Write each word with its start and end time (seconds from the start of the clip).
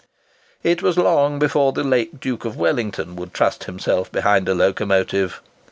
It 0.63 0.81
was 0.81 0.97
long 0.97 1.37
before 1.37 1.73
the 1.73 1.83
late 1.83 2.19
Duke 2.19 2.43
of 2.43 2.57
Wellington 2.57 3.15
would 3.17 3.35
trust 3.35 3.65
himself 3.65 4.11
behind 4.11 4.49
a 4.49 4.55
locomotive. 4.55 5.39